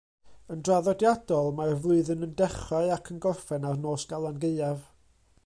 [0.53, 4.83] Yn draddodiadol, mae'r flwyddyn yn dechrau ac yn gorffen ar Nos Galan Gaeaf.